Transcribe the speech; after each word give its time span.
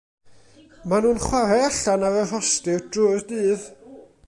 Maen 0.87 1.03
nhw'n 1.05 1.21
chwarae 1.25 1.59
allan 1.67 2.07
ar 2.09 2.17
y 2.23 2.25
rhostir 2.31 2.83
drwy'r 2.95 3.25
dydd. 3.33 3.71